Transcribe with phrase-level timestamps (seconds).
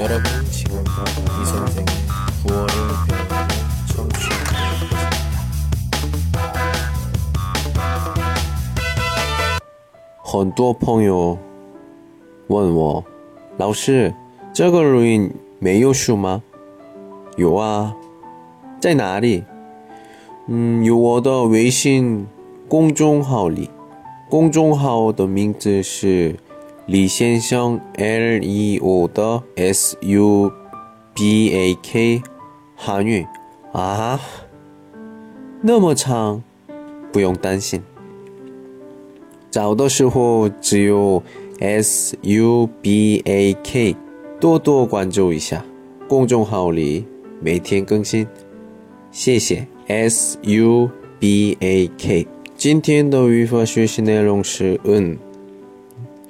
[0.00, 1.86] 여러분 지금부터 이 선생의
[2.46, 2.68] 구월을
[3.08, 3.48] 배우는
[3.88, 5.16] 청취하고 있습니다.
[10.22, 11.38] 很多朋友
[12.48, 13.04] 问我，
[13.58, 14.14] 老师，
[14.52, 16.42] 这个录音没有书吗？
[17.36, 17.94] 有啊，
[18.80, 19.44] 在哪里？
[20.48, 22.26] 嗯，有我的微信
[22.68, 23.70] 公众号里，
[24.28, 26.36] 公众号的名字是
[26.87, 30.51] 李先生 L E O 的 S U
[31.13, 32.21] B A K
[32.75, 33.25] 韩语
[33.71, 34.19] 啊，
[35.61, 36.43] 那么长，
[37.11, 37.81] 不用担心。
[39.51, 41.21] 找的时候只有
[41.59, 43.95] S U B A K，
[44.39, 45.63] 多多关注一下，
[46.07, 47.05] 公众号里
[47.39, 48.27] 每天更新，
[49.11, 50.89] 谢谢 S U
[51.19, 52.27] B A K。
[52.57, 55.17] 今天的语法学习内容是嗯，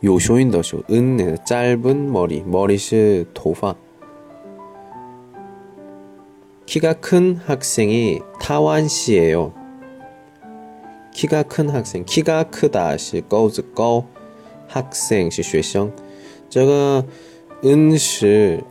[0.00, 3.76] 有收音的时候，嗯짧은머리머리是头发。
[6.66, 9.52] 키가큰학생이타완시예요。
[11.12, 14.04] 키가큰학생키가크다是高子高，
[14.68, 15.92] 학생是学生。
[16.48, 17.04] 这个
[17.62, 18.64] 嗯是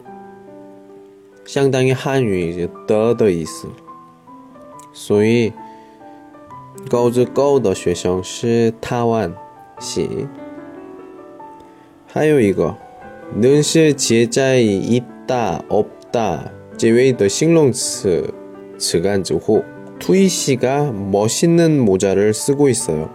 [1.45, 3.67] 相当于汉语的的意思，
[4.93, 5.53] 所以
[6.89, 9.31] 高子高的学生是台湾
[9.79, 10.27] 系。
[12.15, 12.75] 还有一个，
[13.35, 18.33] 能是接在있다없다结尾的形容词
[18.77, 19.63] 词干之后。
[19.99, 23.11] 투이 씨가 멋있는 모자를 쓰고 있어요.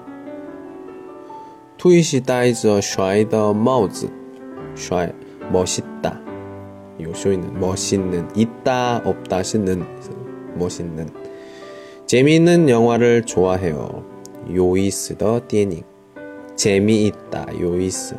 [1.78, 4.08] 투이 씨戴着 샤이더 마우즈.
[4.76, 5.08] 샤이
[5.50, 6.20] 멋있다.
[7.00, 9.84] 요쇼이는 멋있는 있다 없다시는
[10.54, 11.08] 멋있는
[12.06, 14.04] 재미있는 영화를 좋아해요.
[14.54, 15.82] 요이스더 띠닝
[16.54, 18.18] 재미있다 요이스 있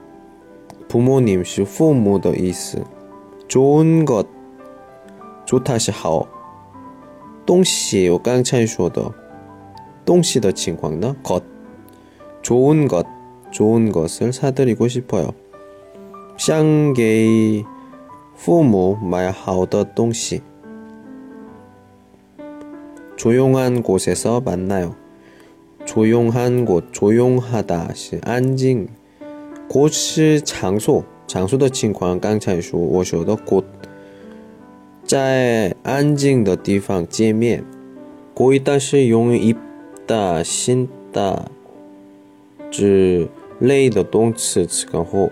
[0.90, 2.84] 부모님是父母的意思，
[3.48, 4.26] 좋은 것，
[5.46, 6.26] 좋다是好。
[7.44, 9.12] 东西我刚才说的
[10.04, 11.14] 东西的情况呢？
[11.22, 11.42] 것
[12.42, 13.06] 좋은 것,
[13.50, 15.32] 좋은 것을 사드리고 싶어요.
[16.36, 17.64] 想给
[18.34, 20.42] 父母买好的东西.
[23.16, 24.94] 조용한 곳에서 만나요.
[25.84, 27.88] 조용한 곳, 조용하다,
[28.22, 28.88] 안静.
[29.71, 33.63] 过去常说常说的情况，刚才说我说的过，
[35.05, 37.63] 在安静的地方见面，
[38.33, 39.55] 过一段是用于一
[40.05, 41.49] 的新的
[42.69, 43.29] 之
[43.59, 45.31] 类的动词词根后，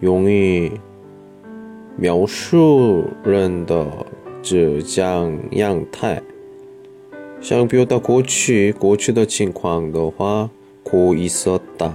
[0.00, 0.72] 用于
[1.96, 3.86] 描述人的
[4.42, 6.20] 浙江样态。
[7.40, 10.50] 像表达过去过去的情况的话，
[10.82, 11.94] 过以色的。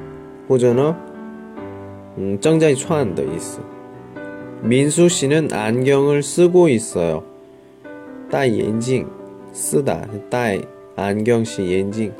[0.50, 0.96] 或者呢，
[2.16, 3.60] 嗯，正在穿的意思。
[4.62, 7.22] 민수 씨는 안경을 쓰고 있어요.
[8.30, 9.06] 戴眼镜
[9.52, 10.60] 쓰다 戴
[10.96, 12.12] 안경 是 眼镜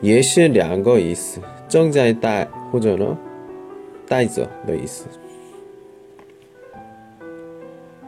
[0.00, 3.18] 也是两个意思正在戴或者呢
[4.06, 5.06] 戴着的意思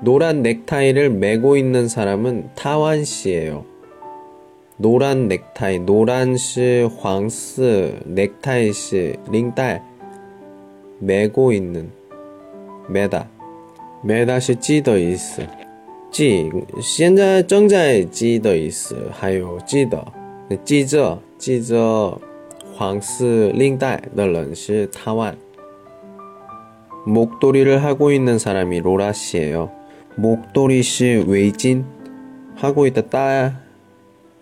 [0.01, 3.65] 노란 넥타이를 메고 있는 사람은 타완 씨예요.
[4.79, 9.83] 노란 넥타이, 노란 시, 황스, 넥타이 시, 링딸
[10.99, 11.91] 메고 있는
[12.89, 13.29] 메다,
[14.03, 15.43] 메다 시 찌더 있어.
[16.11, 16.49] 记，
[16.81, 19.11] 现在正在记的意思。
[19.11, 20.01] 还有记得，
[20.65, 22.21] 记着
[22.77, 25.37] 黄丝领带的人是台湾。
[27.05, 29.73] 목도리를 하고 있는 사람이 로라 씨예요.
[30.15, 31.85] 목도리 씨 외진
[32.55, 33.61] 하고 있다 따,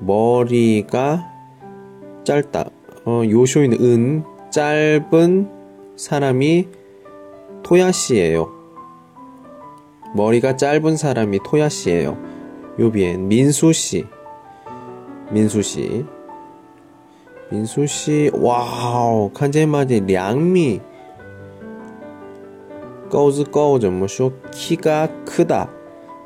[0.00, 2.70] 머리가짧 다。
[3.08, 5.48] 어 요쇼인 은 짧은
[5.94, 6.66] 사람이
[7.62, 8.52] 토야씨예요.
[10.14, 12.18] 머리가 짧은 사람이 토야씨예요.
[12.80, 14.06] 요비엔 민수 씨.
[15.30, 16.04] 민수 씨.
[17.50, 18.30] 민수 씨.
[18.34, 19.30] 와우.
[19.32, 20.80] 칸제마디 량미.
[23.08, 25.70] 꺼즈 꺼즈怎么说 키가 크다.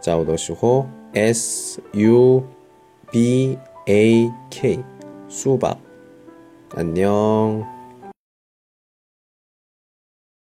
[0.00, 2.42] 找的时候 S U
[3.10, 4.78] B A K
[5.28, 5.78] 수박
[6.74, 7.66] 안녕